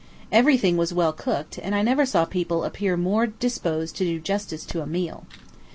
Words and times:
Every 0.31 0.57
thing 0.57 0.77
was 0.77 0.91
well 0.91 1.13
cooked, 1.13 1.59
and 1.61 1.75
I 1.75 1.83
never 1.83 2.07
saw 2.07 2.25
people 2.25 2.63
appear 2.63 2.97
more 2.97 3.27
disposed 3.27 3.95
to 3.97 4.03
do 4.03 4.19
justice 4.19 4.65
to 4.65 4.81
a 4.81 4.87
meal. 4.87 5.25